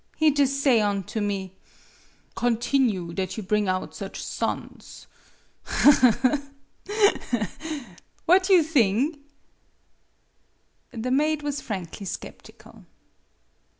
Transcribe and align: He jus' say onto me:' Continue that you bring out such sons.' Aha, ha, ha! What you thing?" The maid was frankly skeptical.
He 0.15 0.31
jus' 0.31 0.59
say 0.59 0.81
onto 0.81 1.21
me:' 1.21 1.53
Continue 2.35 3.13
that 3.13 3.37
you 3.37 3.43
bring 3.43 3.67
out 3.67 3.93
such 3.93 4.19
sons.' 4.23 5.05
Aha, 5.67 6.17
ha, 6.23 6.39
ha! 7.29 7.51
What 8.25 8.49
you 8.49 8.63
thing?" 8.63 9.19
The 10.91 11.11
maid 11.11 11.43
was 11.43 11.61
frankly 11.61 12.07
skeptical. 12.07 12.85